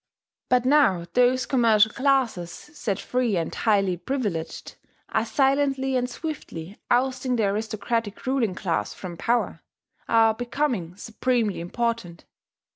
[0.49, 4.73] But now those commercial classes, set free and highly privileged,
[5.09, 9.61] are silently and swiftly ousting the aristocratic ruling class from power,
[10.09, 12.25] are becoming supremely important.